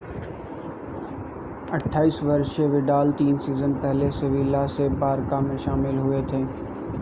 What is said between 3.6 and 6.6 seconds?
पहले सेविला से बारका में शामिल हुए थे